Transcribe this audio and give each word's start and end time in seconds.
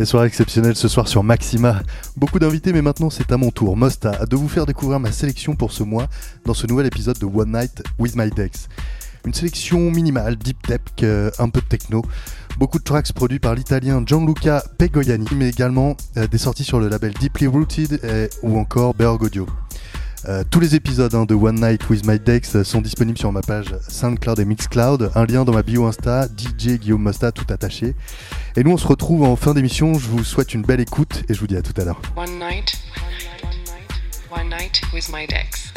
Et 0.00 0.06
soirée 0.06 0.28
exceptionnelle 0.28 0.76
ce 0.76 0.88
soir 0.88 1.08
sur 1.08 1.22
Maxima. 1.22 1.82
Beaucoup 2.16 2.38
d'invités, 2.38 2.72
mais 2.72 2.80
maintenant 2.80 3.10
c'est 3.10 3.30
à 3.32 3.36
mon 3.36 3.50
tour, 3.50 3.76
Mosta, 3.76 4.24
de 4.24 4.34
vous 4.34 4.48
faire 4.48 4.64
découvrir 4.64 4.98
ma 4.98 5.12
sélection 5.12 5.56
pour 5.56 5.72
ce 5.72 5.82
mois 5.82 6.06
dans 6.46 6.54
ce 6.54 6.66
nouvel 6.66 6.86
épisode 6.86 7.18
de 7.18 7.26
One 7.26 7.52
Night 7.52 7.82
with 7.98 8.16
My 8.16 8.30
Dex. 8.30 8.70
Une 9.26 9.34
sélection 9.34 9.90
minimale, 9.90 10.36
deep 10.36 10.66
tech, 10.66 10.80
euh, 11.02 11.30
un 11.38 11.50
peu 11.50 11.60
de 11.60 11.66
techno. 11.66 12.02
Beaucoup 12.58 12.78
de 12.78 12.82
tracks 12.82 13.12
produits 13.12 13.40
par 13.40 13.54
l'italien 13.54 14.02
Gianluca 14.06 14.64
Pegoiani, 14.78 15.28
mais 15.36 15.50
également 15.50 15.98
euh, 16.16 16.26
des 16.26 16.38
sorties 16.38 16.64
sur 16.64 16.80
le 16.80 16.88
label 16.88 17.12
Deeply 17.12 17.46
Rooted 17.46 18.00
ou 18.42 18.58
encore 18.58 18.94
Berg 18.94 19.22
Audio. 19.22 19.46
Euh, 20.28 20.44
tous 20.50 20.60
les 20.60 20.74
épisodes 20.74 21.14
hein, 21.14 21.24
de 21.24 21.34
One 21.34 21.60
Night 21.60 21.88
with 21.88 22.06
My 22.06 22.18
Dex 22.18 22.62
sont 22.62 22.80
disponibles 22.80 23.18
sur 23.18 23.32
ma 23.32 23.40
page 23.40 23.74
SoundCloud 23.88 24.38
et 24.38 24.44
Mixcloud. 24.44 25.10
Un 25.14 25.24
lien 25.24 25.44
dans 25.44 25.52
ma 25.52 25.62
bio 25.62 25.86
Insta, 25.86 26.26
DJ 26.26 26.78
Guillaume 26.78 27.02
Mosta, 27.02 27.32
tout 27.32 27.46
attaché. 27.48 27.94
Et 28.56 28.64
nous, 28.64 28.72
on 28.72 28.76
se 28.76 28.86
retrouve 28.86 29.22
en 29.22 29.36
fin 29.36 29.54
d'émission. 29.54 29.94
Je 29.94 30.08
vous 30.08 30.24
souhaite 30.24 30.52
une 30.52 30.62
belle 30.62 30.80
écoute 30.80 31.22
et 31.28 31.34
je 31.34 31.40
vous 31.40 31.46
dis 31.46 31.56
à 31.56 31.62
tout 31.62 31.78
à 31.80 31.84
l'heure. 31.84 32.00
One 32.16 32.38
night, 32.38 32.78
one 32.96 33.10
night, 33.68 33.90
one 34.30 34.48
night 34.50 34.80
with 34.92 35.08
my 35.10 35.26
Dex. 35.26 35.69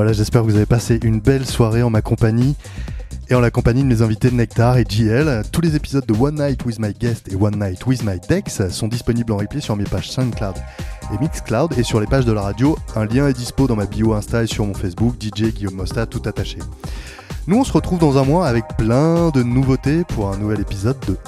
Voilà, 0.00 0.14
j'espère 0.14 0.40
que 0.40 0.46
vous 0.46 0.56
avez 0.56 0.64
passé 0.64 0.98
une 1.02 1.20
belle 1.20 1.44
soirée 1.44 1.82
en 1.82 1.90
ma 1.90 2.00
compagnie 2.00 2.56
et 3.28 3.34
en 3.34 3.40
la 3.40 3.50
compagnie 3.50 3.82
de 3.82 3.86
mes 3.86 4.00
invités 4.00 4.30
Nectar 4.30 4.78
et 4.78 4.86
JL. 4.88 5.42
Tous 5.52 5.60
les 5.60 5.76
épisodes 5.76 6.06
de 6.06 6.14
One 6.14 6.36
Night 6.36 6.64
with 6.64 6.78
My 6.78 6.94
Guest 6.98 7.30
et 7.30 7.36
One 7.36 7.58
Night 7.58 7.84
with 7.84 8.02
My 8.02 8.18
Dex 8.26 8.66
sont 8.70 8.88
disponibles 8.88 9.30
en 9.30 9.36
replay 9.36 9.60
sur 9.60 9.76
mes 9.76 9.84
pages 9.84 10.10
SoundCloud 10.10 10.54
et 11.12 11.18
Mixcloud 11.18 11.78
et 11.78 11.82
sur 11.82 12.00
les 12.00 12.06
pages 12.06 12.24
de 12.24 12.32
la 12.32 12.40
radio. 12.40 12.78
Un 12.96 13.04
lien 13.04 13.28
est 13.28 13.34
dispo 13.34 13.66
dans 13.66 13.76
ma 13.76 13.84
bio 13.84 14.14
Insta 14.14 14.44
et 14.44 14.46
sur 14.46 14.64
mon 14.64 14.72
Facebook, 14.72 15.16
DJ 15.20 15.52
Guillaume 15.52 15.74
Mosta, 15.74 16.06
tout 16.06 16.22
attaché. 16.24 16.56
Nous, 17.46 17.58
on 17.58 17.64
se 17.64 17.72
retrouve 17.74 17.98
dans 17.98 18.16
un 18.16 18.24
mois 18.24 18.48
avec 18.48 18.64
plein 18.78 19.28
de 19.28 19.42
nouveautés 19.42 20.04
pour 20.04 20.32
un 20.32 20.38
nouvel 20.38 20.60
épisode 20.60 20.96
de 21.06 21.18